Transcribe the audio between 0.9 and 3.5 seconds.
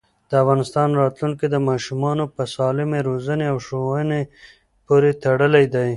راتلونکی د ماشومانو په سالمې روزنې